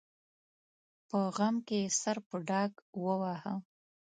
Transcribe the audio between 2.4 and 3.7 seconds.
ډاګ وواهه.